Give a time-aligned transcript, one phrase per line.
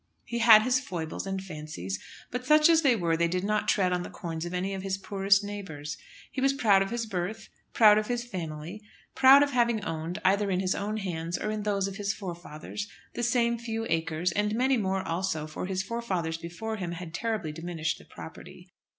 [0.25, 1.99] He had his foibles, and fancies,
[2.31, 4.81] but such as they were they did not tread on the corns of any of
[4.81, 5.95] his poorer neighbours.
[6.31, 8.81] He was proud of his birth, proud of his family,
[9.13, 13.21] proud of having owned, either in his own hands or those of his forefathers, the
[13.21, 17.99] same few acres, and many more also, for his forefathers before him had terribly diminished
[17.99, 18.71] the property.